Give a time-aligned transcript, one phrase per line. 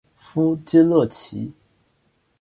[0.15, 1.53] 夫金乐琦。